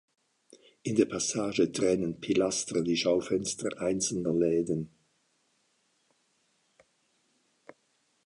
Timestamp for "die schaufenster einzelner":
2.81-4.33